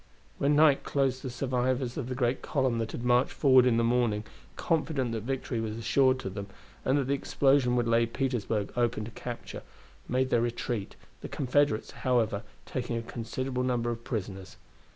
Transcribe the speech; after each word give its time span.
When 0.39 0.55
night 0.55 0.83
closed 0.83 1.21
the 1.21 1.29
survivors 1.29 1.95
of 1.95 2.09
the 2.09 2.15
great 2.15 2.41
column 2.41 2.79
that 2.79 2.91
had 2.91 3.03
marched 3.03 3.33
forward 3.33 3.67
in 3.67 3.77
the 3.77 3.83
morning, 3.83 4.23
confident 4.55 5.11
that 5.11 5.21
victory 5.21 5.61
was 5.61 5.77
assured 5.77 6.17
to 6.21 6.29
them, 6.31 6.47
and 6.83 6.97
that 6.97 7.03
the 7.03 7.13
explosion 7.13 7.75
would 7.75 7.87
lay 7.87 8.07
Petersburg 8.07 8.73
open 8.75 9.05
to 9.05 9.11
capture, 9.11 9.61
made 10.09 10.31
their 10.31 10.41
retreat, 10.41 10.95
the 11.21 11.29
Confederates, 11.29 11.91
however, 11.91 12.41
taking 12.65 12.97
a 12.97 13.03
considerable 13.03 13.61
number 13.61 13.91
of 13.91 14.03
prisoners. 14.03 14.57